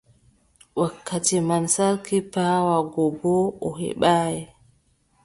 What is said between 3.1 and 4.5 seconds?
boo o heɓaay.